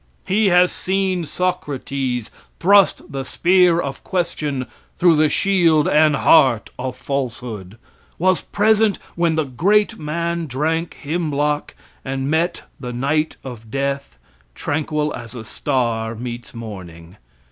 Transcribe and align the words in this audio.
He 0.25 0.49
has 0.49 0.71
seen 0.71 1.25
Socrates 1.25 2.31
thrust 2.59 3.11
the 3.11 3.23
spear 3.23 3.79
of 3.79 4.03
question 4.03 4.65
through 4.97 5.15
the 5.15 5.29
shield 5.29 5.87
and 5.87 6.15
heart 6.15 6.71
of 6.79 6.95
falsehood 6.95 7.77
was 8.17 8.41
present 8.41 8.97
when 9.13 9.35
the 9.35 9.43
great 9.45 9.99
man 9.99 10.47
drank 10.47 10.95
hemlock 11.03 11.75
and 12.03 12.31
met 12.31 12.63
the 12.79 12.91
night 12.93 13.37
of 13.43 13.69
death 13.69 14.17
tranquil 14.55 15.13
as 15.13 15.35
a 15.35 15.43
star 15.43 16.15
meets 16.15 16.55
morning. 16.55 17.17